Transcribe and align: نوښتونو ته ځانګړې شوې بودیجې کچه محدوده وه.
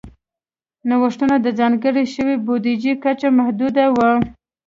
نوښتونو 0.89 1.35
ته 1.43 1.49
ځانګړې 1.59 2.03
شوې 2.13 2.35
بودیجې 2.45 2.93
کچه 3.03 3.27
محدوده 3.37 3.85
وه. 3.95 4.11